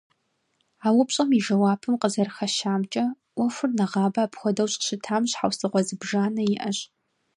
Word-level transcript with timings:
А 0.87 0.87
упщӀэм 0.99 1.29
и 1.37 1.39
жэуапым 1.45 1.95
къызэрыхэщамкӀэ, 2.01 3.05
Ӏуэхур 3.35 3.71
нэгъабэ 3.77 4.21
апхуэдэу 4.25 4.69
щӀыщытам 4.71 5.23
щхьэусыгъуэ 5.29 5.81
зыбжанэ 5.87 6.43
иӀэщ. 6.55 6.77